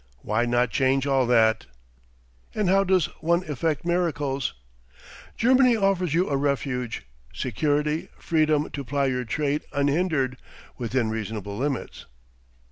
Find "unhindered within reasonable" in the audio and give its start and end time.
9.71-11.55